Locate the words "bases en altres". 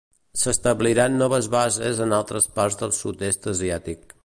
1.57-2.51